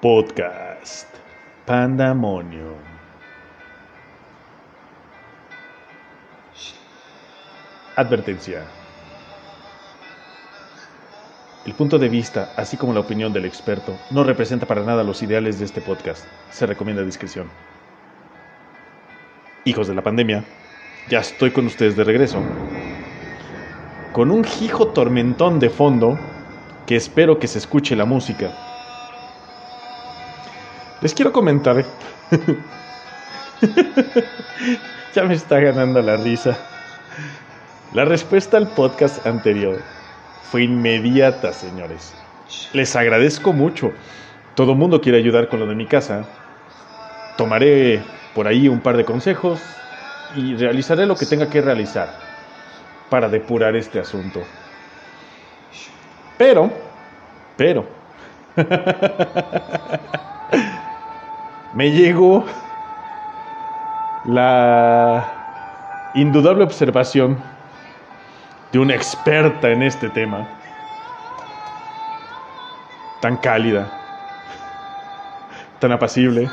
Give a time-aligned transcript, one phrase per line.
[0.00, 1.08] Podcast
[1.66, 2.76] Pandamonio.
[7.96, 8.62] Advertencia.
[11.66, 15.20] El punto de vista, así como la opinión del experto, no representa para nada los
[15.24, 16.28] ideales de este podcast.
[16.50, 17.50] Se recomienda discreción.
[19.64, 20.44] Hijos de la pandemia,
[21.08, 22.40] ya estoy con ustedes de regreso.
[24.12, 26.16] Con un hijo tormentón de fondo,
[26.86, 28.67] que espero que se escuche la música.
[31.00, 31.84] Les quiero comentar.
[35.14, 36.58] ya me está ganando la risa.
[37.92, 39.80] La respuesta al podcast anterior
[40.50, 42.14] fue inmediata, señores.
[42.72, 43.92] Les agradezco mucho.
[44.56, 46.24] Todo el mundo quiere ayudar con lo de mi casa.
[47.36, 48.02] Tomaré
[48.34, 49.60] por ahí un par de consejos
[50.34, 52.12] y realizaré lo que tenga que realizar
[53.08, 54.42] para depurar este asunto.
[56.36, 56.72] Pero,
[57.56, 57.86] pero,
[61.74, 62.44] me llegó
[64.24, 67.38] la indudable observación
[68.72, 70.46] de una experta en este tema,
[73.20, 73.90] tan cálida,
[75.78, 76.48] tan apacible.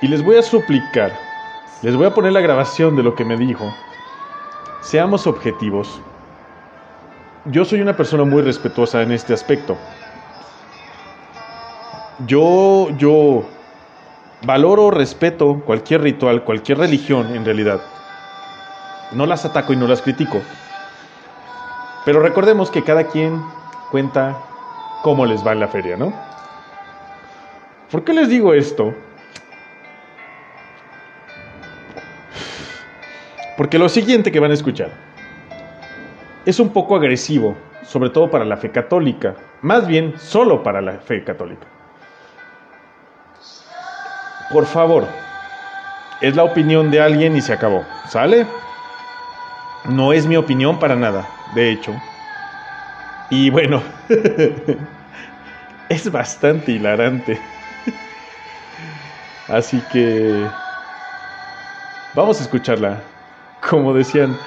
[0.00, 1.12] Y les voy a suplicar,
[1.82, 3.72] les voy a poner la grabación de lo que me dijo.
[4.80, 6.00] Seamos objetivos.
[7.46, 9.76] Yo soy una persona muy respetuosa en este aspecto.
[12.26, 13.44] Yo, yo
[14.44, 17.80] valoro, respeto cualquier ritual, cualquier religión en realidad.
[19.12, 20.40] No las ataco y no las critico.
[22.04, 23.40] Pero recordemos que cada quien
[23.90, 24.36] cuenta
[25.02, 26.12] cómo les va en la feria, ¿no?
[27.90, 28.92] ¿Por qué les digo esto?
[33.56, 34.90] Porque lo siguiente que van a escuchar
[36.44, 40.98] es un poco agresivo, sobre todo para la fe católica, más bien solo para la
[40.98, 41.73] fe católica.
[44.50, 45.06] Por favor,
[46.20, 48.46] es la opinión de alguien y se acabó, ¿sale?
[49.84, 51.94] No es mi opinión para nada, de hecho.
[53.30, 53.82] Y bueno,
[55.88, 57.40] es bastante hilarante.
[59.48, 60.46] Así que
[62.14, 63.00] vamos a escucharla.
[63.68, 64.38] Como decían,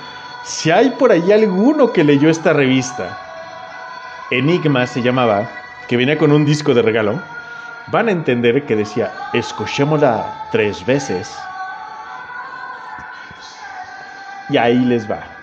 [0.43, 3.17] si hay por ahí alguno que leyó esta revista,
[4.31, 5.49] Enigma se llamaba,
[5.87, 7.21] que venía con un disco de regalo,
[7.91, 11.27] van a entender que decía, escuchémosla tres veces.
[14.49, 15.36] Y ahí les va.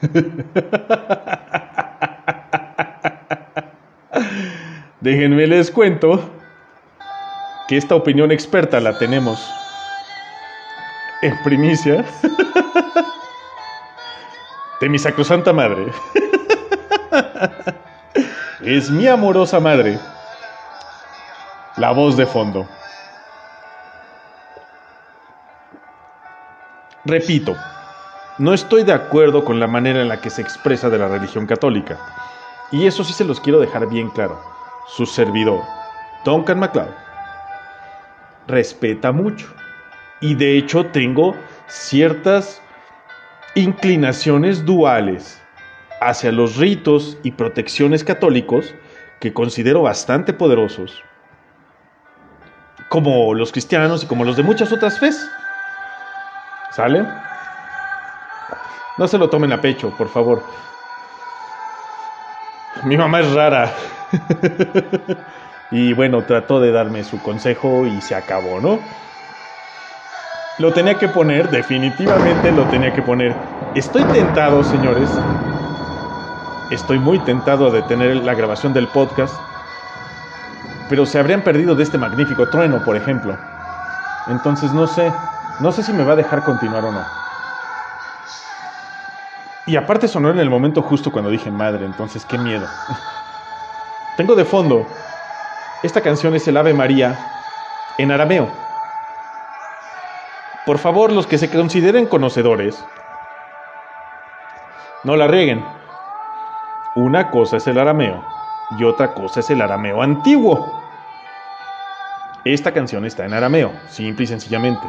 [5.00, 6.20] Déjenme les cuento
[7.68, 9.38] que esta opinión experta la tenemos
[11.22, 12.00] en primicia
[14.80, 15.86] de mi sacrosanta madre.
[18.62, 19.98] Es mi amorosa madre,
[21.78, 22.68] la voz de fondo.
[27.06, 27.56] Repito,
[28.40, 31.46] no estoy de acuerdo con la manera en la que se expresa de la religión
[31.46, 31.98] católica.
[32.72, 34.40] Y eso sí se los quiero dejar bien claro.
[34.88, 35.60] Su servidor,
[36.24, 36.88] Duncan MacLeod,
[38.46, 39.46] respeta mucho.
[40.22, 42.62] Y de hecho tengo ciertas
[43.54, 45.38] inclinaciones duales
[46.00, 48.74] hacia los ritos y protecciones católicos
[49.20, 51.04] que considero bastante poderosos,
[52.88, 55.30] como los cristianos y como los de muchas otras fes.
[56.70, 57.04] ¿Sale?
[58.96, 60.42] No se lo tomen a pecho, por favor.
[62.84, 63.72] Mi mamá es rara.
[65.70, 68.78] y bueno, trató de darme su consejo y se acabó, ¿no?
[70.58, 73.34] Lo tenía que poner, definitivamente lo tenía que poner.
[73.74, 75.08] Estoy tentado, señores.
[76.70, 79.34] Estoy muy tentado de tener la grabación del podcast.
[80.88, 83.36] Pero se habrían perdido de este magnífico trueno, por ejemplo.
[84.26, 85.12] Entonces no sé,
[85.60, 87.19] no sé si me va a dejar continuar o no.
[89.70, 92.66] Y aparte sonó en el momento justo cuando dije madre, entonces qué miedo.
[94.16, 94.84] Tengo de fondo,
[95.84, 97.16] esta canción es el Ave María
[97.96, 98.50] en arameo.
[100.66, 102.84] Por favor, los que se consideren conocedores,
[105.04, 105.64] no la rieguen.
[106.96, 108.24] Una cosa es el arameo
[108.76, 110.82] y otra cosa es el arameo antiguo.
[112.44, 114.88] Esta canción está en arameo, simple y sencillamente.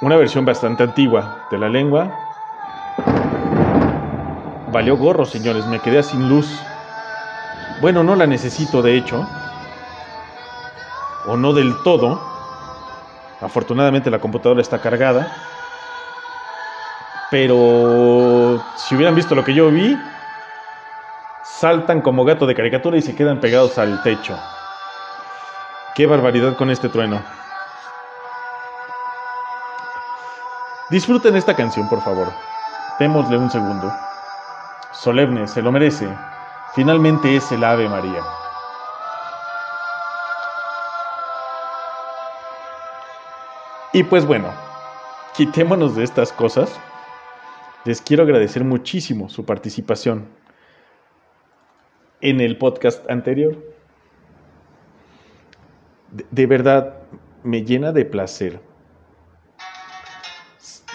[0.00, 2.29] Una versión bastante antigua de la lengua.
[4.72, 6.46] Valió gorro, señores, me quedé sin luz.
[7.80, 9.26] Bueno, no la necesito, de hecho.
[11.26, 12.20] O no del todo.
[13.40, 15.34] Afortunadamente la computadora está cargada.
[17.32, 19.98] Pero si hubieran visto lo que yo vi,
[21.42, 24.38] saltan como gato de caricatura y se quedan pegados al techo.
[25.96, 27.20] Qué barbaridad con este trueno.
[30.90, 32.32] Disfruten esta canción, por favor.
[32.98, 33.92] Démosle un segundo.
[35.02, 36.06] Solemne, se lo merece.
[36.74, 38.22] Finalmente es el Ave María.
[43.94, 44.52] Y pues bueno,
[45.34, 46.78] quitémonos de estas cosas.
[47.86, 50.28] Les quiero agradecer muchísimo su participación
[52.20, 53.56] en el podcast anterior.
[56.30, 56.98] De, verdad,
[57.42, 58.60] me llena de placer.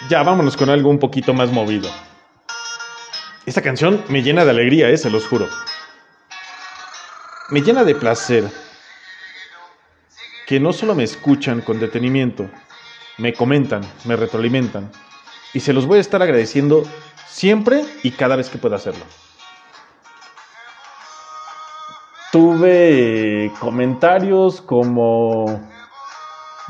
[0.08, 1.88] Ya, vámonos con algo un poquito más movido.
[3.46, 5.48] Esta canción me llena de alegría, eh, se los juro.
[7.50, 8.50] Me llena de placer
[10.48, 12.50] que no solo me escuchan con detenimiento,
[13.18, 14.90] me comentan, me retroalimentan,
[15.54, 16.82] y se los voy a estar agradeciendo
[17.28, 19.04] siempre y cada vez que pueda hacerlo.
[22.32, 25.70] Tuve comentarios como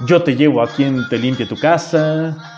[0.06, 2.55] yo te llevo a quien te limpie tu casa.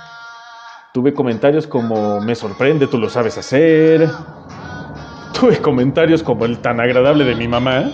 [0.94, 4.08] Tuve comentarios como me sorprende, tú lo sabes hacer.
[5.38, 7.90] Tuve comentarios como el tan agradable de mi mamá.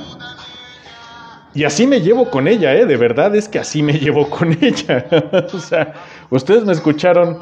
[1.54, 2.86] Y así me llevo con ella, ¿eh?
[2.86, 5.06] De verdad es que así me llevo con ella.
[5.52, 5.94] o sea,
[6.30, 7.38] ustedes me escucharon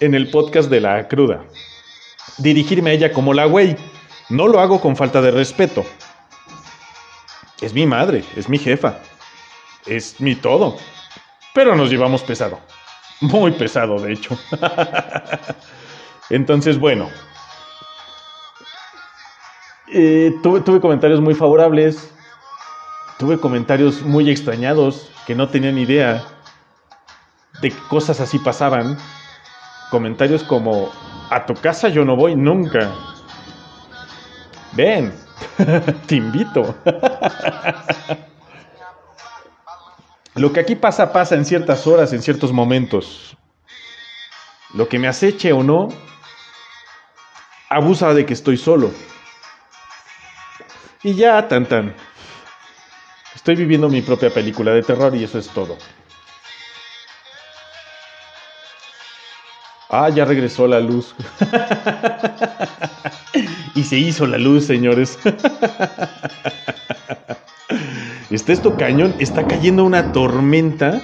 [0.00, 1.44] en el podcast de la cruda.
[2.38, 3.76] Dirigirme a ella como la güey.
[4.28, 5.84] No lo hago con falta de respeto.
[7.60, 8.98] Es mi madre, es mi jefa,
[9.86, 10.76] es mi todo.
[11.54, 12.58] Pero nos llevamos pesado.
[13.22, 14.36] Muy pesado, de hecho.
[16.28, 17.08] Entonces, bueno.
[19.88, 22.12] Eh, tuve, comentarios muy favorables.
[23.18, 26.24] Tuve comentarios muy extrañados que no tenían idea
[27.60, 28.98] de que cosas así pasaban.
[29.90, 30.90] Comentarios como,
[31.30, 32.90] a tu casa yo no voy nunca.
[34.72, 35.14] Ven,
[36.06, 36.74] te invito.
[40.34, 43.36] Lo que aquí pasa pasa en ciertas horas, en ciertos momentos.
[44.74, 45.88] Lo que me aceche o no,
[47.68, 48.90] abusa de que estoy solo.
[51.02, 51.94] Y ya, tan tan.
[53.34, 55.76] Estoy viviendo mi propia película de terror y eso es todo.
[59.90, 61.14] Ah, ya regresó la luz.
[63.74, 65.18] y se hizo la luz, señores.
[68.32, 71.02] Está esto cañón, está cayendo una tormenta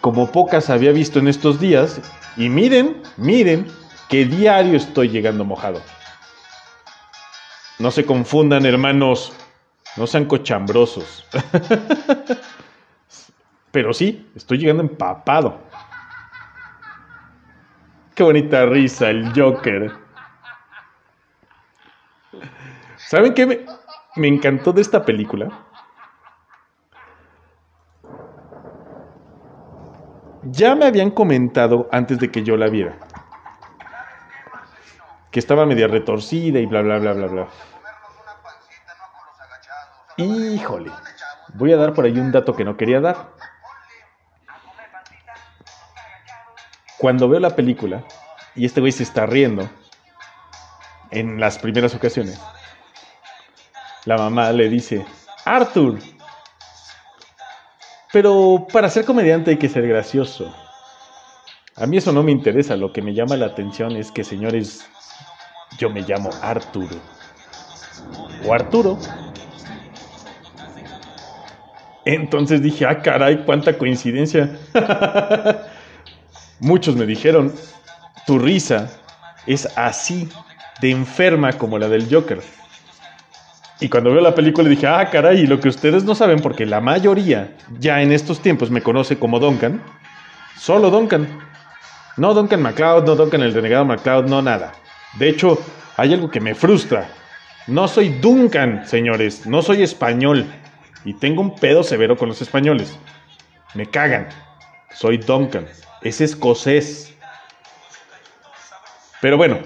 [0.00, 2.00] como pocas había visto en estos días.
[2.34, 3.66] Y miren, miren,
[4.08, 5.82] que diario estoy llegando mojado.
[7.78, 9.34] No se confundan, hermanos.
[9.98, 11.26] No sean cochambrosos.
[13.70, 15.60] Pero sí, estoy llegando empapado.
[18.14, 19.92] Qué bonita risa, el Joker.
[22.96, 23.66] ¿Saben qué me,
[24.16, 25.69] me encantó de esta película?
[30.42, 32.96] Ya me habían comentado antes de que yo la viera
[35.30, 37.48] que estaba media retorcida y bla bla bla bla bla.
[40.16, 40.90] Híjole,
[41.54, 43.30] voy a dar por ahí un dato que no quería dar.
[46.98, 48.04] Cuando veo la película
[48.54, 49.70] y este güey se está riendo
[51.10, 52.40] en las primeras ocasiones,
[54.04, 55.06] la mamá le dice,
[55.44, 55.98] Arthur,
[58.12, 60.54] pero para ser comediante hay que ser gracioso.
[61.76, 64.86] A mí eso no me interesa, lo que me llama la atención es que, señores,
[65.78, 66.96] yo me llamo Arturo.
[68.44, 68.98] O Arturo.
[72.04, 74.58] Entonces dije, ah, caray, cuánta coincidencia.
[76.60, 77.54] Muchos me dijeron,
[78.26, 78.90] tu risa
[79.46, 80.28] es así
[80.80, 82.40] de enferma como la del Joker.
[83.80, 86.80] Y cuando veo la película dije, ah, caray, lo que ustedes no saben, porque la
[86.80, 89.82] mayoría ya en estos tiempos me conoce como Duncan,
[90.58, 91.26] solo Duncan.
[92.18, 94.72] No Duncan MacLeod, no Duncan el renegado MacLeod, no nada.
[95.18, 95.58] De hecho,
[95.96, 97.08] hay algo que me frustra.
[97.66, 100.44] No soy Duncan, señores, no soy español.
[101.04, 102.98] Y tengo un pedo severo con los españoles.
[103.74, 104.28] Me cagan.
[104.92, 105.66] Soy Duncan.
[106.02, 107.14] Es escocés.
[109.22, 109.58] Pero bueno,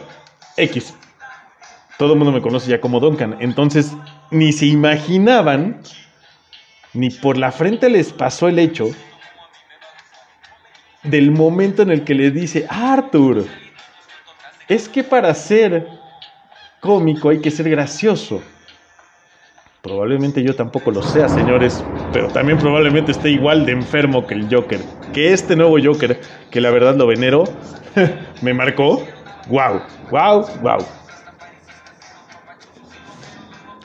[0.56, 0.94] X.
[1.98, 3.36] Todo el mundo me conoce ya como Duncan.
[3.40, 3.96] Entonces,
[4.30, 5.80] ni se imaginaban,
[6.92, 8.90] ni por la frente les pasó el hecho
[11.04, 13.46] del momento en el que le dice, Arthur,
[14.68, 15.86] es que para ser
[16.80, 18.42] cómico hay que ser gracioso.
[19.82, 24.48] Probablemente yo tampoco lo sea, señores, pero también probablemente esté igual de enfermo que el
[24.50, 24.80] Joker.
[25.12, 26.18] Que este nuevo Joker,
[26.50, 27.44] que la verdad lo venero,
[28.42, 29.06] me marcó.
[29.48, 29.82] ¡Wow!
[30.10, 30.46] ¡Wow!
[30.62, 31.03] ¡Wow!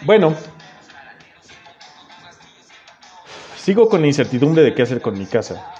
[0.01, 0.35] Bueno,
[3.57, 5.73] sigo con la incertidumbre de qué hacer con mi casa.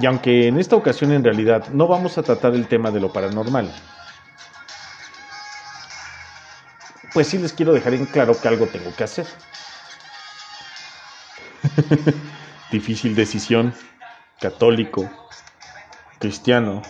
[0.00, 3.12] Y aunque en esta ocasión en realidad no vamos a tratar el tema de lo
[3.12, 3.72] paranormal,
[7.12, 9.26] pues sí les quiero dejar en claro que algo tengo que hacer.
[12.72, 13.72] Difícil decisión,
[14.40, 15.08] católico,
[16.18, 16.82] cristiano.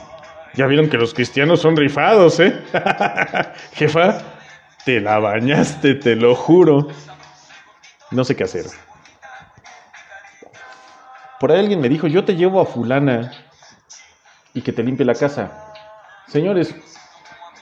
[0.54, 2.62] Ya vieron que los cristianos son rifados, ¿eh?
[3.74, 4.33] Jefa,
[4.84, 6.88] te la bañaste, te lo juro.
[8.10, 8.66] No sé qué hacer.
[11.40, 13.32] Por ahí alguien me dijo, yo te llevo a fulana
[14.52, 15.72] y que te limpie la casa.
[16.28, 16.74] Señores,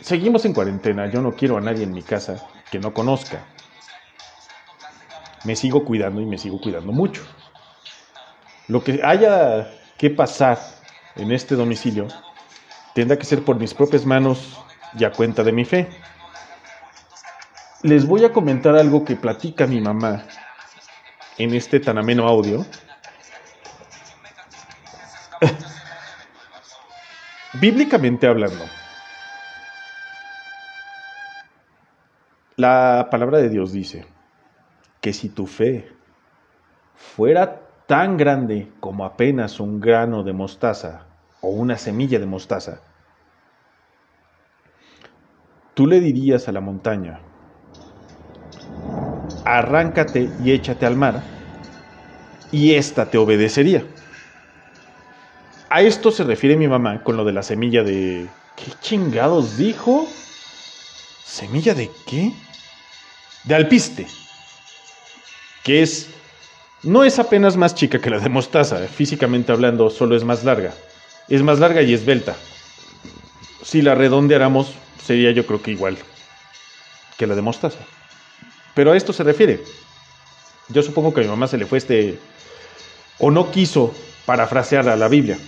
[0.00, 2.36] seguimos en cuarentena, yo no quiero a nadie en mi casa
[2.70, 3.44] que no conozca.
[5.44, 7.22] Me sigo cuidando y me sigo cuidando mucho.
[8.68, 10.58] Lo que haya que pasar
[11.16, 12.06] en este domicilio
[12.94, 14.58] tendrá que ser por mis propias manos
[14.98, 15.88] y a cuenta de mi fe.
[17.82, 20.24] Les voy a comentar algo que platica mi mamá
[21.38, 22.64] en este tan ameno audio.
[27.54, 28.64] Bíblicamente hablando,
[32.56, 34.04] La palabra de Dios dice
[35.00, 35.90] que si tu fe
[36.94, 41.06] fuera tan grande como apenas un grano de mostaza
[41.40, 42.82] o una semilla de mostaza,
[45.74, 47.20] tú le dirías a la montaña,
[49.44, 51.22] arráncate y échate al mar,
[52.50, 53.84] y ésta te obedecería.
[55.70, 58.28] A esto se refiere mi mamá con lo de la semilla de...
[58.56, 60.06] ¿Qué chingados dijo?
[61.24, 62.32] ¿Semilla de qué?
[63.44, 64.06] De alpiste,
[65.64, 66.10] que es,
[66.82, 70.74] no es apenas más chica que la de mostaza, físicamente hablando solo es más larga,
[71.28, 72.36] es más larga y esbelta.
[73.64, 75.96] Si la redondeáramos, sería yo creo que igual
[77.16, 77.78] que la de mostaza.
[78.74, 79.62] Pero a esto se refiere.
[80.68, 82.18] Yo supongo que a mi mamá se le fue este,
[83.18, 85.38] o no quiso parafrasear a la Biblia.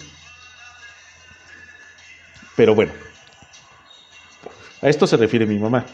[2.57, 2.93] Pero bueno,
[4.83, 5.87] a esto se refiere mi mamá.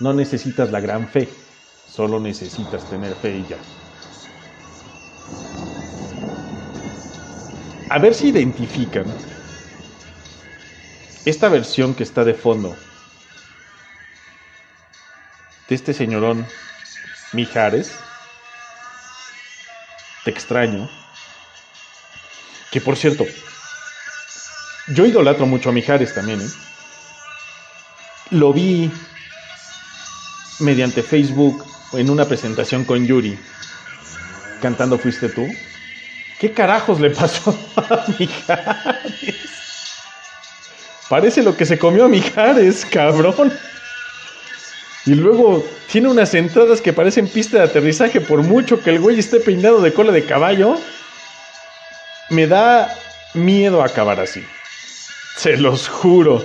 [0.00, 1.28] No necesitas la gran fe,
[1.88, 3.58] solo necesitas tener fe y ya.
[7.88, 9.04] A ver si identifican
[11.26, 12.74] esta versión que está de fondo
[15.68, 16.46] de este señorón
[17.32, 17.92] Mijares.
[20.24, 20.88] Te extraño.
[22.70, 23.24] Que por cierto,
[24.88, 26.50] yo idolatro mucho a Mijares también, ¿eh?
[28.30, 28.90] Lo vi
[30.60, 33.38] mediante Facebook en una presentación con Yuri
[34.62, 35.46] cantando Fuiste tú.
[36.38, 39.36] ¿Qué carajos le pasó a Mijares?
[41.08, 43.52] Parece lo que se comió a Mijares, cabrón.
[45.04, 49.18] Y luego tiene unas entradas que parecen pista de aterrizaje por mucho que el güey
[49.18, 50.76] esté peinado de cola de caballo.
[52.30, 52.94] Me da
[53.34, 54.44] miedo acabar así.
[55.36, 56.44] Se los juro.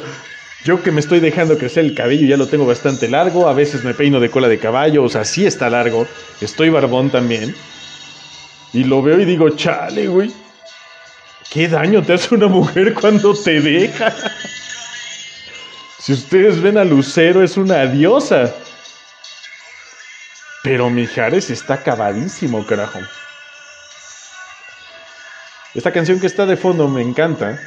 [0.64, 3.84] Yo que me estoy dejando crecer el cabello ya lo tengo bastante largo, a veces
[3.84, 6.08] me peino de cola de caballo, o sea, sí está largo,
[6.42, 7.56] estoy barbón también.
[8.74, 10.32] Y lo veo y digo, chale, güey,
[11.50, 14.14] ¿qué daño te hace una mujer cuando te deja?
[16.08, 18.56] Si ustedes ven a Lucero, es una diosa.
[20.64, 23.02] Pero Mijares está acabadísimo, carajo.
[25.76, 27.60] Esta canción que está de fondo me encanta.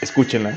[0.00, 0.56] Escúchenla.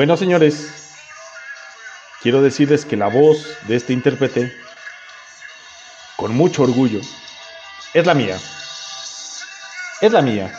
[0.00, 0.70] Bueno, señores,
[2.22, 4.50] quiero decirles que la voz de este intérprete,
[6.16, 7.02] con mucho orgullo,
[7.92, 8.38] es la mía.
[10.00, 10.58] Es la mía.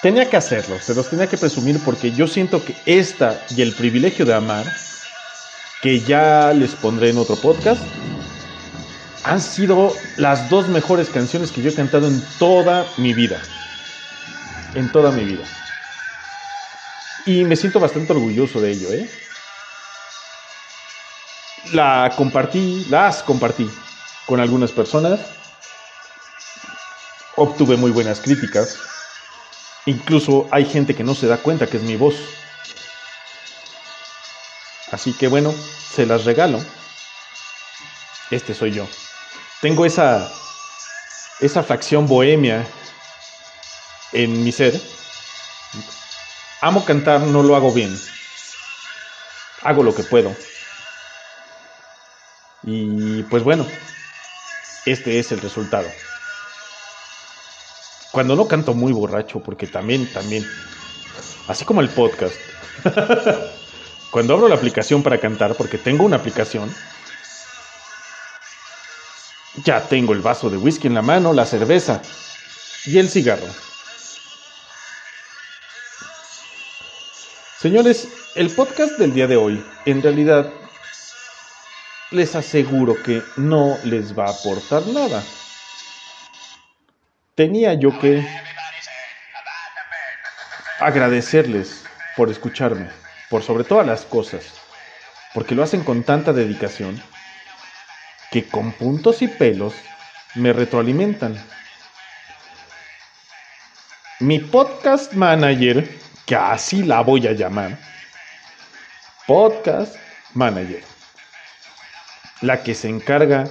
[0.00, 3.74] Tenía que hacerlo, se los tenía que presumir porque yo siento que esta y el
[3.74, 4.64] privilegio de amar,
[5.82, 7.82] que ya les pondré en otro podcast,
[9.22, 13.38] han sido las dos mejores canciones que yo he cantado en toda mi vida.
[14.74, 15.44] En toda mi vida.
[17.28, 19.06] Y me siento bastante orgulloso de ello, ¿eh?
[21.74, 23.70] La compartí, las compartí
[24.24, 25.20] con algunas personas.
[27.36, 28.78] Obtuve muy buenas críticas.
[29.84, 32.14] Incluso hay gente que no se da cuenta que es mi voz.
[34.90, 36.64] Así que bueno, se las regalo.
[38.30, 38.88] Este soy yo.
[39.60, 40.32] Tengo esa
[41.40, 42.66] esa facción bohemia
[44.12, 44.80] en mi ser
[46.60, 47.96] Amo cantar, no lo hago bien.
[49.62, 50.34] Hago lo que puedo.
[52.64, 53.64] Y pues bueno,
[54.84, 55.88] este es el resultado.
[58.10, 60.44] Cuando no canto muy borracho, porque también, también,
[61.46, 62.34] así como el podcast,
[64.10, 66.74] cuando abro la aplicación para cantar, porque tengo una aplicación,
[69.64, 72.02] ya tengo el vaso de whisky en la mano, la cerveza
[72.84, 73.67] y el cigarro.
[77.60, 80.48] Señores, el podcast del día de hoy, en realidad,
[82.12, 85.24] les aseguro que no les va a aportar nada.
[87.34, 88.24] Tenía yo que
[90.78, 91.82] agradecerles
[92.16, 92.90] por escucharme,
[93.28, 94.44] por sobre todas las cosas,
[95.34, 97.02] porque lo hacen con tanta dedicación,
[98.30, 99.74] que con puntos y pelos
[100.36, 101.36] me retroalimentan.
[104.20, 107.78] Mi podcast manager que así la voy a llamar,
[109.26, 109.96] Podcast
[110.34, 110.82] Manager,
[112.42, 113.48] la que se encarga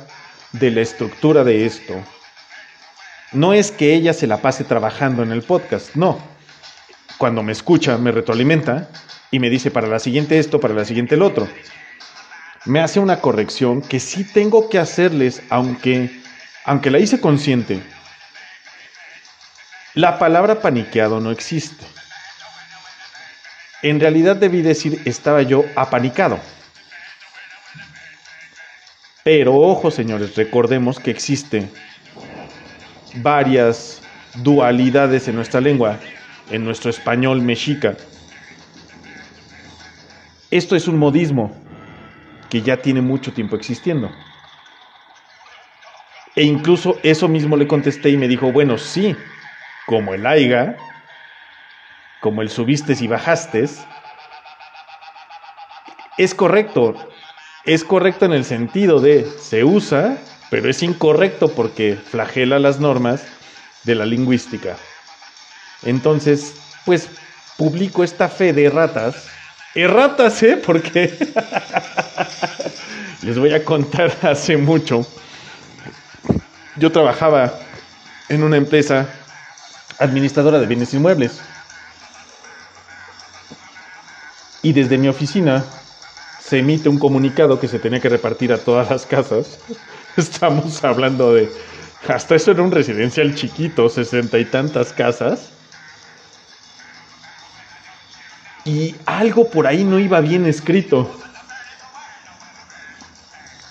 [0.51, 1.95] de la estructura de esto.
[3.31, 6.19] No es que ella se la pase trabajando en el podcast, no.
[7.17, 8.89] Cuando me escucha, me retroalimenta
[9.31, 11.47] y me dice para la siguiente esto, para la siguiente el otro.
[12.65, 16.11] Me hace una corrección que sí tengo que hacerles, aunque,
[16.63, 17.81] aunque la hice consciente.
[19.95, 21.96] La palabra paniqueado no existe.
[23.81, 26.39] En realidad debí decir estaba yo apanicado.
[29.23, 31.69] Pero ojo señores, recordemos que existen
[33.15, 34.01] varias
[34.35, 35.99] dualidades en nuestra lengua,
[36.49, 37.95] en nuestro español mexica.
[40.49, 41.53] Esto es un modismo
[42.49, 44.09] que ya tiene mucho tiempo existiendo.
[46.35, 49.15] E incluso eso mismo le contesté y me dijo, bueno, sí,
[49.87, 50.77] como el aiga,
[52.27, 53.69] como el subiste y bajaste,
[56.17, 56.93] es correcto.
[57.63, 60.17] Es correcto en el sentido de se usa,
[60.49, 63.23] pero es incorrecto porque flagela las normas
[63.85, 64.75] de la lingüística.
[65.83, 67.09] Entonces, pues
[67.55, 69.29] publico esta fe de erratas.
[69.73, 70.57] Erratas, ¿eh?
[70.57, 71.17] Porque
[73.21, 75.07] les voy a contar hace mucho.
[76.75, 77.57] Yo trabajaba
[78.27, 79.07] en una empresa
[79.99, 81.39] administradora de bienes inmuebles.
[84.61, 85.65] Y desde mi oficina
[86.39, 89.59] se emite un comunicado que se tenía que repartir a todas las casas.
[90.17, 91.51] Estamos hablando de,
[92.07, 95.49] hasta eso era un residencial chiquito, sesenta y tantas casas.
[98.63, 101.09] Y algo por ahí no iba bien escrito.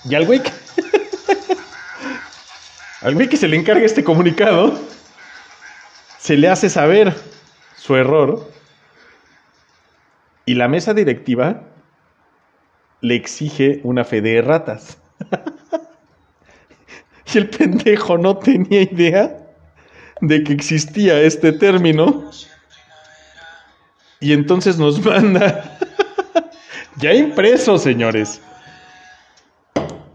[0.05, 0.41] Y al güey
[3.01, 4.79] al güey se le encarga este comunicado,
[6.19, 7.13] se le hace saber
[7.75, 8.56] su error
[10.47, 11.61] y la mesa directiva
[13.01, 14.97] le exige una fe de ratas.
[17.33, 19.37] y el pendejo no tenía idea
[20.21, 22.31] de que existía este término.
[24.21, 25.77] Y entonces nos manda,
[26.95, 28.41] ya impreso, señores,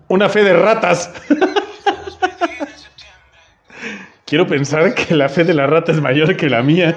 [0.08, 1.12] una fe de ratas.
[4.24, 6.96] Quiero pensar que la fe de la rata es mayor que la mía.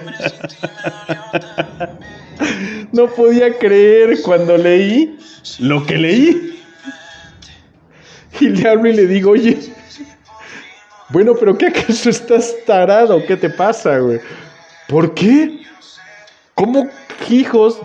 [2.92, 5.18] No podía creer cuando leí
[5.60, 6.64] lo que leí.
[8.40, 9.58] Y le hablo y le digo, oye,
[11.10, 13.26] bueno, pero ¿qué acaso estás tarado?
[13.26, 14.20] ¿Qué te pasa, güey?
[14.88, 15.62] ¿Por qué?
[16.54, 16.90] ¿Cómo,
[17.30, 17.80] hijos,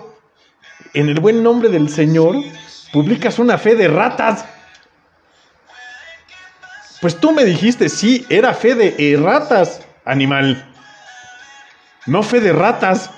[0.94, 2.36] en el buen nombre del Señor,
[2.92, 4.44] publicas una fe de ratas?
[7.00, 10.66] Pues tú me dijiste, sí, era fe de ratas, animal.
[12.06, 13.10] No fe de ratas.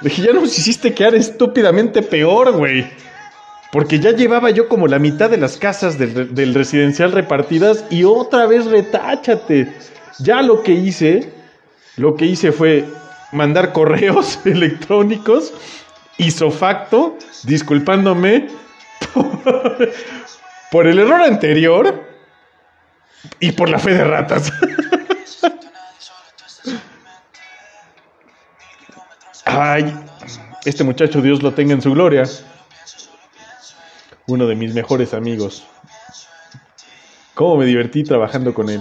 [0.00, 2.86] Dije, ya nos hiciste quedar estúpidamente peor, güey.
[3.72, 8.46] Porque ya llevaba yo como la mitad de las casas del, residencial repartidas y otra
[8.46, 9.72] vez retáchate.
[10.20, 11.32] Ya lo que hice,
[11.96, 12.84] lo que hice fue
[13.32, 15.52] mandar correos electrónicos
[16.50, 18.48] facto disculpándome
[20.70, 22.02] por el error anterior
[23.40, 24.52] y por la fe de ratas.
[29.44, 29.94] Ay,
[30.64, 32.24] este muchacho Dios lo tenga en su gloria.
[34.26, 35.66] Uno de mis mejores amigos.
[37.34, 38.80] Cómo me divertí trabajando con él.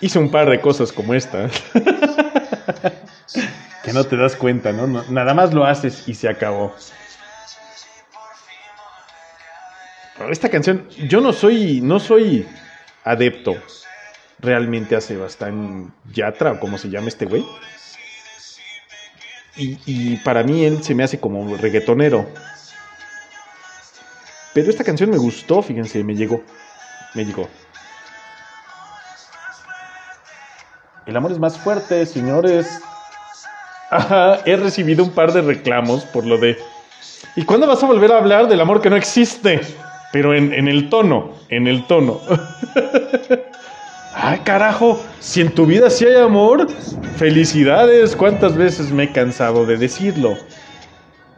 [0.00, 1.48] Hice un par de cosas como esta.
[3.84, 5.04] que no te das cuenta, ¿no?
[5.10, 6.74] Nada más lo haces y se acabó.
[10.30, 12.46] Esta canción, yo no soy, no soy
[13.04, 13.56] adepto
[14.38, 17.44] realmente a Sebastián Yatra, o como se llama este güey.
[19.56, 22.26] Y, para mí él se me hace como reggaetonero.
[24.54, 26.42] Pero esta canción me gustó, fíjense, me llegó.
[27.14, 27.48] Me llegó.
[31.06, 32.80] El amor es más fuerte, señores.
[33.90, 36.56] Ajá, he recibido un par de reclamos por lo de...
[37.36, 39.60] ¿Y cuándo vas a volver a hablar del amor que no existe?
[40.12, 42.20] Pero en, en el tono, en el tono.
[44.14, 46.68] Ay, carajo, si en tu vida sí hay amor,
[47.16, 48.16] felicidades.
[48.16, 50.36] ¿Cuántas veces me he cansado de decirlo?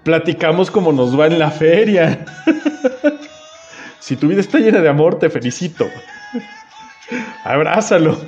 [0.04, 2.24] Platicamos como nos va en la feria.
[4.00, 5.87] si tu vida está llena de amor, te felicito.
[7.44, 8.18] Abrázalo,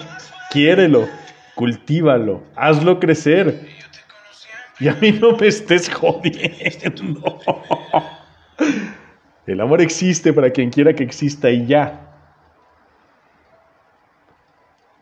[0.50, 1.08] quiérelo,
[1.54, 3.66] cultívalo, hazlo crecer.
[4.78, 7.40] Y a mí no me estés jodiendo.
[9.46, 12.03] El amor existe para quien quiera que exista y ya.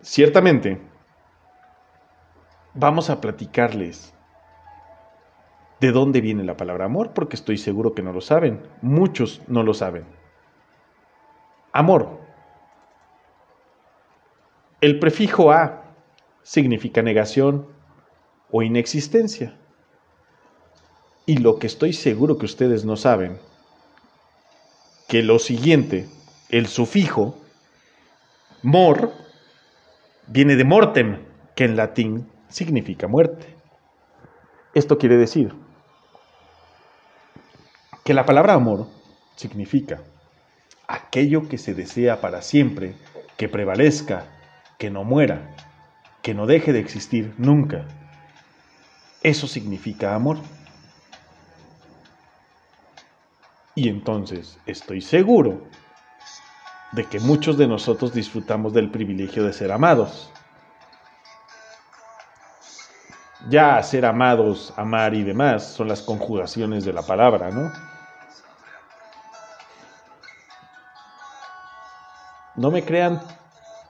[0.02, 0.80] Ciertamente,
[2.74, 4.12] vamos a platicarles
[5.78, 8.62] de dónde viene la palabra amor, porque estoy seguro que no lo saben.
[8.82, 10.04] Muchos no lo saben.
[11.72, 12.20] Amor.
[14.80, 15.84] El prefijo a
[16.42, 17.68] significa negación
[18.50, 19.56] o inexistencia.
[21.26, 23.38] Y lo que estoy seguro que ustedes no saben,
[25.06, 26.08] que lo siguiente,
[26.48, 27.36] el sufijo
[28.62, 29.21] mor,
[30.26, 31.18] viene de mortem,
[31.54, 33.56] que en latín significa muerte.
[34.74, 35.54] Esto quiere decir
[38.04, 38.88] que la palabra amor
[39.36, 40.00] significa
[40.88, 42.94] aquello que se desea para siempre,
[43.36, 44.24] que prevalezca,
[44.78, 45.54] que no muera,
[46.22, 47.86] que no deje de existir nunca.
[49.22, 50.38] Eso significa amor.
[53.74, 55.66] Y entonces estoy seguro
[56.92, 60.30] de que muchos de nosotros disfrutamos del privilegio de ser amados.
[63.48, 67.72] Ya ser amados, amar y demás son las conjugaciones de la palabra, ¿no?
[72.54, 73.20] No me crean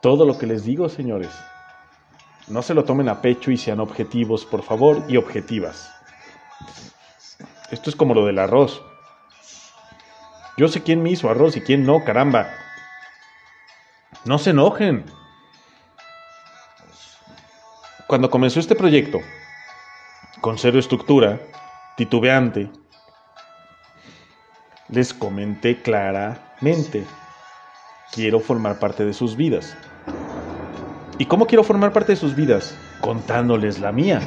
[0.00, 1.30] todo lo que les digo, señores.
[2.46, 5.92] No se lo tomen a pecho y sean objetivos, por favor, y objetivas.
[7.70, 8.82] Esto es como lo del arroz.
[10.56, 12.48] Yo sé quién me hizo arroz y quién no, caramba.
[14.24, 15.04] No se enojen.
[18.06, 19.18] Cuando comenzó este proyecto,
[20.40, 21.40] con cero estructura,
[21.96, 22.70] titubeante,
[24.88, 27.04] les comenté claramente,
[28.12, 29.76] quiero formar parte de sus vidas.
[31.18, 32.76] ¿Y cómo quiero formar parte de sus vidas?
[33.00, 34.20] Contándoles la mía.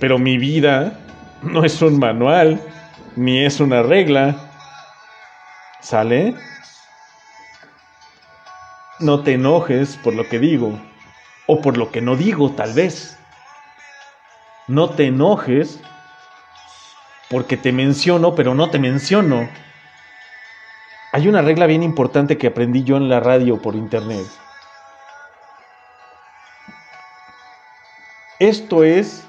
[0.00, 0.98] Pero mi vida
[1.42, 2.60] no es un manual
[3.14, 4.36] ni es una regla.
[5.80, 6.34] ¿Sale?
[8.98, 10.80] No te enojes por lo que digo,
[11.46, 13.18] o por lo que no digo tal vez.
[14.68, 15.80] No te enojes
[17.28, 19.48] porque te menciono, pero no te menciono.
[21.12, 24.26] Hay una regla bien importante que aprendí yo en la radio por internet.
[28.38, 29.26] Esto es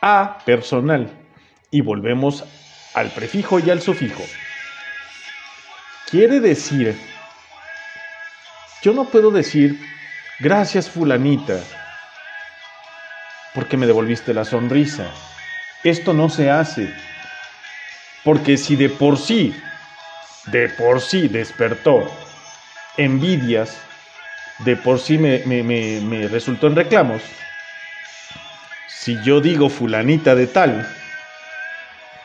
[0.00, 1.10] a personal.
[1.70, 2.44] Y volvemos
[2.94, 4.22] al prefijo y al sufijo.
[6.10, 6.96] Quiere decir,
[8.84, 9.80] yo no puedo decir,
[10.40, 11.58] gracias fulanita,
[13.54, 15.06] porque me devolviste la sonrisa.
[15.82, 16.92] Esto no se hace.
[18.24, 19.58] Porque si de por sí,
[20.48, 22.10] de por sí despertó
[22.98, 23.74] envidias,
[24.66, 27.22] de por sí me, me, me, resultó en reclamos,
[28.86, 30.86] si yo digo fulanita de tal,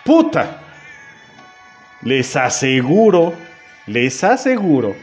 [0.04, 0.58] puta,
[2.02, 3.34] les aseguro,
[3.88, 4.98] les aseguro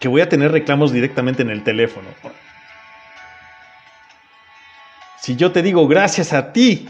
[0.00, 2.08] que voy a tener reclamos directamente en el teléfono.
[5.20, 6.88] Si yo te digo gracias a ti,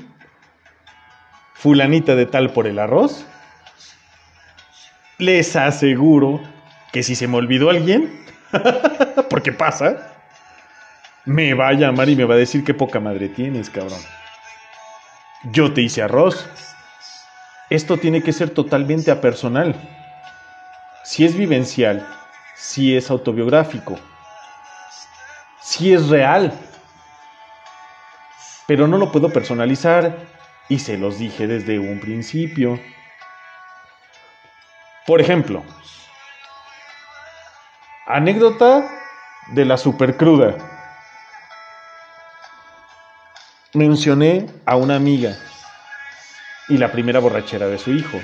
[1.55, 3.25] fulanita de tal por el arroz,
[5.19, 6.41] les aseguro
[6.93, 8.25] que si se me olvidó alguien,
[9.31, 10.15] porque pasa,
[11.25, 14.01] me va a llamar y me va a decir qué poca madre tienes, cabrón.
[15.53, 16.47] Yo te hice arroz.
[17.71, 19.75] Esto tiene que ser totalmente apersonal.
[21.05, 22.07] Si es vivencial,
[22.57, 23.99] si es autobiográfico,
[25.61, 26.53] si es real.
[28.67, 30.17] Pero no lo puedo personalizar
[30.69, 32.81] y se los dije desde un principio.
[35.07, 35.63] Por ejemplo,
[38.07, 38.89] anécdota
[39.49, 40.57] de la supercruda.
[43.75, 45.37] Mencioné a una amiga
[46.69, 48.19] y la primera borrachera de su hijo.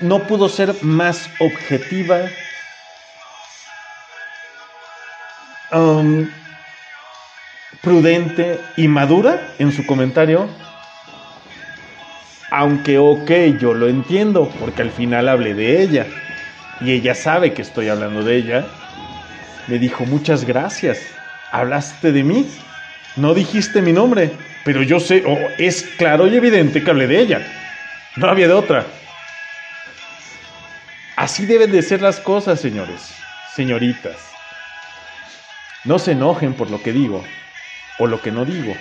[0.00, 2.20] No pudo ser más objetiva,
[5.72, 6.28] um,
[7.82, 10.48] prudente y madura en su comentario.
[12.50, 16.06] Aunque, ok, yo lo entiendo, porque al final hablé de ella.
[16.80, 18.66] Y ella sabe que estoy hablando de ella.
[19.68, 20.98] Le dijo, muchas gracias.
[21.52, 22.46] Hablaste de mí.
[23.16, 24.32] No dijiste mi nombre,
[24.64, 27.46] pero yo sé, oh, es claro y evidente que hablé de ella.
[28.16, 28.86] No había de otra.
[31.20, 33.12] Así deben de ser las cosas, señores,
[33.54, 34.16] señoritas.
[35.84, 37.22] No se enojen por lo que digo
[37.98, 38.74] o lo que no digo.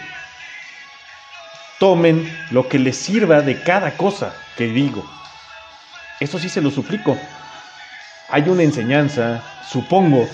[1.79, 5.05] Tomen lo que les sirva de cada cosa que digo.
[6.21, 7.19] Eso sí se lo suplico.
[8.29, 10.25] Hay una enseñanza, supongo.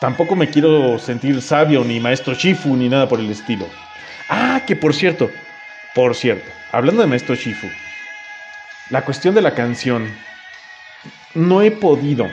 [0.00, 3.66] Tampoco me quiero sentir sabio ni maestro Shifu ni nada por el estilo.
[4.28, 5.30] Ah, que por cierto,
[5.94, 7.70] por cierto, hablando de maestro Shifu,
[8.90, 10.14] la cuestión de la canción,
[11.34, 12.28] no he podido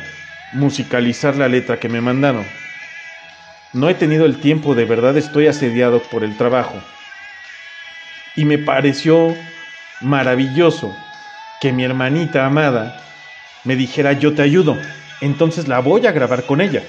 [0.53, 2.45] musicalizar la letra que me mandaron.
[3.73, 6.81] No he tenido el tiempo, de verdad estoy asediado por el trabajo.
[8.35, 9.35] Y me pareció
[10.01, 10.95] maravilloso
[11.61, 13.01] que mi hermanita amada
[13.63, 14.77] me dijera yo te ayudo,
[15.21, 16.83] entonces la voy a grabar con ella.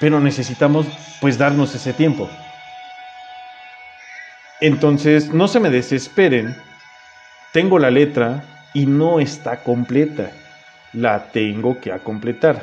[0.00, 0.86] Pero necesitamos
[1.20, 2.30] pues darnos ese tiempo.
[4.60, 6.56] Entonces no se me desesperen,
[7.52, 10.30] tengo la letra y no está completa,
[10.94, 12.62] la tengo que completar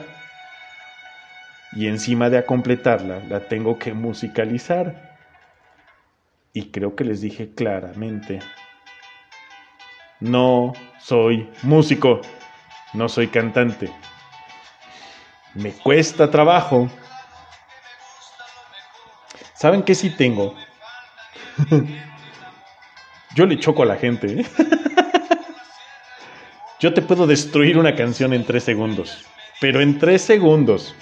[1.74, 5.12] y encima de completarla la tengo que musicalizar.
[6.54, 8.40] Y creo que les dije claramente,
[10.20, 12.20] no soy músico,
[12.94, 13.90] no soy cantante.
[15.54, 16.90] Me cuesta trabajo.
[19.54, 20.56] ¿Saben qué sí tengo?
[23.36, 24.42] Yo le choco a la gente.
[24.42, 24.46] ¿eh?
[26.82, 29.24] Yo te puedo destruir una canción en tres segundos,
[29.60, 30.96] pero en tres segundos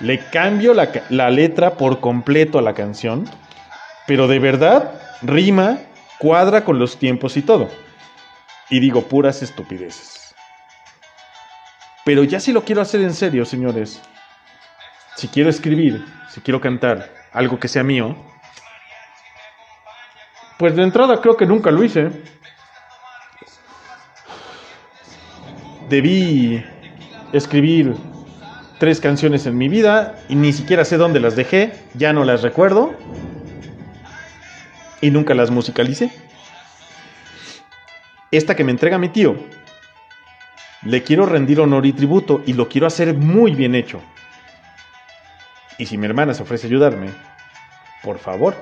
[0.00, 3.28] le cambio la, letra por completo a la canción,
[4.06, 5.78] pero de verdad rima,
[6.18, 7.68] cuadra con los tiempos y todo.
[8.70, 10.34] Y digo puras estupideces.
[12.06, 14.00] Pero ya si lo quiero hacer en serio, señores,
[15.16, 18.16] si quiero escribir, si quiero cantar algo que sea mío,
[20.58, 22.10] pues de entrada creo que nunca lo hice.
[25.90, 26.64] Debí
[27.32, 27.96] escribir
[28.78, 32.42] tres canciones en mi vida y ni siquiera sé dónde las dejé, ya no las
[32.42, 32.94] recuerdo
[35.00, 36.12] y nunca las musicalicé.
[38.30, 39.34] Esta que me entrega mi tío,
[40.84, 44.00] le quiero rendir honor y tributo y lo quiero hacer muy bien hecho.
[45.76, 47.10] Y si mi hermana se ofrece ayudarme,
[48.04, 48.54] por favor,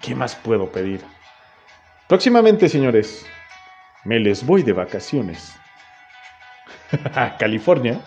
[0.00, 1.02] ¿qué más puedo pedir?
[2.08, 3.26] Próximamente, señores,
[4.04, 5.56] me les voy de vacaciones
[7.14, 8.00] a California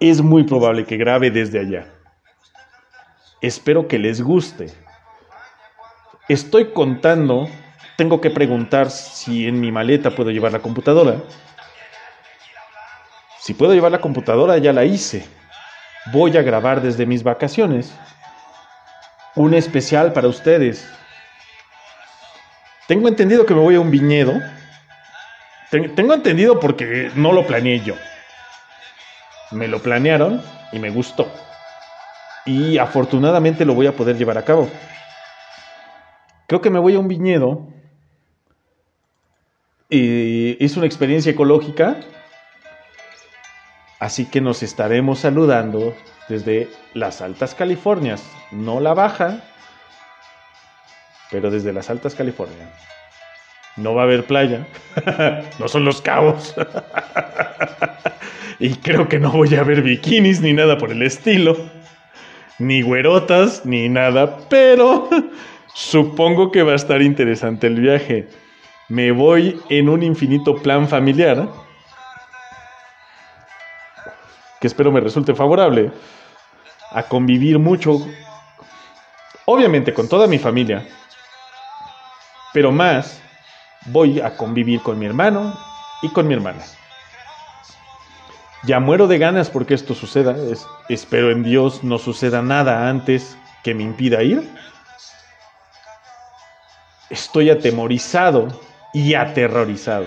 [0.00, 1.86] es muy probable que grabe desde allá.
[3.40, 4.72] Espero que les guste.
[6.28, 7.48] Estoy contando,
[7.96, 11.16] tengo que preguntar si en mi maleta puedo llevar la computadora.
[13.40, 15.26] Si puedo llevar la computadora, ya la hice.
[16.12, 17.92] Voy a grabar desde mis vacaciones.
[19.34, 20.88] Un especial para ustedes.
[22.88, 24.40] Tengo entendido que me voy a un viñedo.
[25.70, 27.94] Tengo entendido porque no lo planeé yo.
[29.50, 31.30] Me lo planearon y me gustó.
[32.46, 34.70] y afortunadamente lo voy a poder llevar a cabo.
[36.46, 37.68] Creo que me voy a un viñedo.
[39.90, 42.00] y es una experiencia ecológica.
[44.00, 45.94] Así que nos estaremos saludando
[46.30, 49.42] desde las altas Californias, no la baja,
[51.30, 52.68] pero desde las altas Californias.
[53.76, 54.66] No va a haber playa,
[55.58, 56.54] no son los cabos.
[58.58, 61.56] y creo que no voy a ver bikinis ni nada por el estilo,
[62.58, 65.08] ni güerotas ni nada, pero
[65.74, 68.28] supongo que va a estar interesante el viaje.
[68.88, 71.48] Me voy en un infinito plan familiar
[74.60, 75.92] que espero me resulte favorable
[76.90, 77.98] a convivir mucho,
[79.44, 80.86] obviamente con toda mi familia,
[82.58, 83.20] pero más
[83.86, 85.56] voy a convivir con mi hermano
[86.02, 86.64] y con mi hermana.
[88.64, 90.34] Ya muero de ganas porque esto suceda.
[90.88, 94.42] espero en Dios no suceda nada antes que me impida ir.
[97.10, 98.48] Estoy atemorizado
[98.92, 100.06] y aterrorizado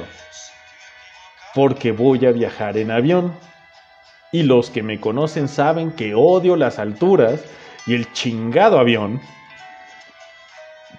[1.55, 3.33] porque voy a viajar en avión.
[4.33, 7.39] Y los que me conocen saben que odio las alturas
[7.87, 9.21] y el chingado avión.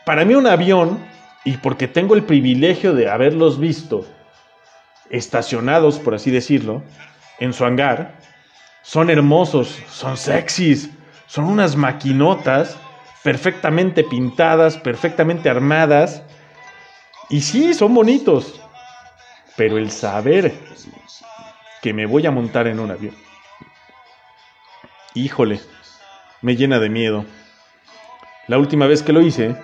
[0.07, 1.12] Para mí un avión,
[1.45, 4.07] y porque tengo el privilegio de haberlos visto
[5.11, 6.83] estacionados, por así decirlo,
[7.39, 8.19] en su hangar,
[8.83, 10.91] son hermosos, son sexys,
[11.27, 12.77] son unas maquinotas
[13.23, 16.23] perfectamente pintadas, perfectamente armadas.
[17.29, 18.61] Y sí, son bonitos.
[19.57, 20.53] Pero el saber
[21.81, 23.15] que me voy a montar en un avión,
[25.15, 25.61] híjole,
[26.41, 27.25] me llena de miedo.
[28.49, 29.57] La última vez que lo hice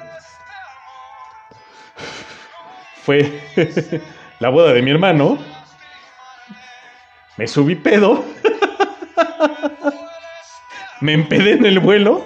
[3.08, 3.40] fue
[4.38, 5.38] la boda de mi hermano
[7.38, 8.22] me subí pedo.
[11.00, 12.22] me empedé en el vuelo.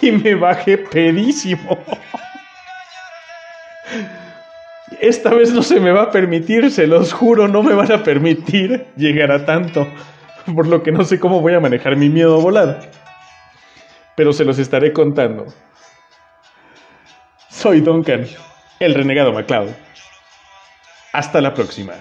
[0.00, 1.78] Y me bajé pedísimo.
[4.98, 8.02] Esta vez no se me va a permitir, se los juro, no me van a
[8.02, 9.86] permitir llegar a tanto.
[10.52, 12.90] Por lo que no sé cómo voy a manejar mi miedo a volar.
[14.16, 15.46] Pero se los estaré contando.
[17.48, 18.26] Soy Duncan,
[18.86, 19.70] el renegado MacLeod.
[21.12, 21.94] Hasta la próxima.